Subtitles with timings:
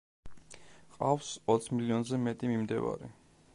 [0.93, 3.15] ჰყავს ოც მილიონზე მეტი მიმდევარი.